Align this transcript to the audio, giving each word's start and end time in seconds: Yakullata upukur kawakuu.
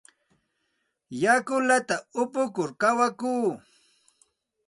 Yakullata 1.21 1.95
upukur 2.21 2.69
kawakuu. 2.81 3.47